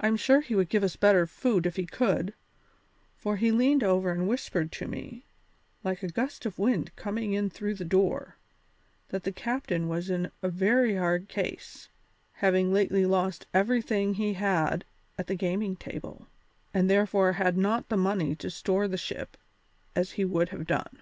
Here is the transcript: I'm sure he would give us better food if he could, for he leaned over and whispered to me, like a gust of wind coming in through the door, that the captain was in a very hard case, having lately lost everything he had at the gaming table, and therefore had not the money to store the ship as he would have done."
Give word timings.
I'm 0.00 0.16
sure 0.16 0.40
he 0.40 0.54
would 0.54 0.70
give 0.70 0.82
us 0.82 0.96
better 0.96 1.26
food 1.26 1.66
if 1.66 1.76
he 1.76 1.84
could, 1.84 2.32
for 3.18 3.36
he 3.36 3.50
leaned 3.52 3.84
over 3.84 4.10
and 4.10 4.26
whispered 4.26 4.72
to 4.72 4.88
me, 4.88 5.26
like 5.84 6.02
a 6.02 6.08
gust 6.08 6.46
of 6.46 6.58
wind 6.58 6.96
coming 6.96 7.34
in 7.34 7.50
through 7.50 7.74
the 7.74 7.84
door, 7.84 8.36
that 9.08 9.24
the 9.24 9.32
captain 9.32 9.88
was 9.88 10.08
in 10.08 10.30
a 10.42 10.48
very 10.48 10.94
hard 10.96 11.28
case, 11.28 11.90
having 12.36 12.72
lately 12.72 13.04
lost 13.04 13.44
everything 13.52 14.14
he 14.14 14.32
had 14.32 14.86
at 15.18 15.26
the 15.26 15.34
gaming 15.36 15.76
table, 15.76 16.28
and 16.72 16.88
therefore 16.88 17.34
had 17.34 17.58
not 17.58 17.90
the 17.90 17.98
money 17.98 18.34
to 18.36 18.48
store 18.48 18.88
the 18.88 18.96
ship 18.96 19.36
as 19.94 20.12
he 20.12 20.24
would 20.24 20.48
have 20.48 20.66
done." 20.66 20.98